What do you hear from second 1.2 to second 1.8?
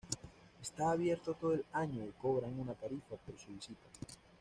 todo el